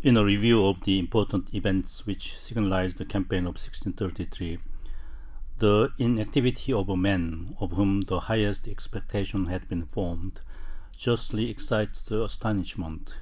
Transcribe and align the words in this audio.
In 0.00 0.18
a 0.18 0.24
review 0.26 0.66
of 0.66 0.82
the 0.82 0.98
important 0.98 1.54
events 1.54 2.04
which 2.04 2.36
signalized 2.36 2.98
the 2.98 3.06
campaign 3.06 3.44
of 3.46 3.54
1633, 3.54 4.58
the 5.56 5.90
inactivity 5.96 6.70
of 6.74 6.90
a 6.90 6.98
man, 6.98 7.56
of 7.58 7.72
whom 7.72 8.02
the 8.02 8.20
highest 8.20 8.68
expectations 8.68 9.48
had 9.48 9.66
been 9.66 9.86
formed, 9.86 10.42
justly 10.94 11.48
excites 11.48 12.10
astonishment. 12.10 13.14